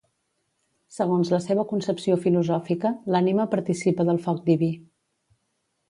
[0.95, 4.73] Segons la seva concepció filosòfica, l'ànima participa del foc diví.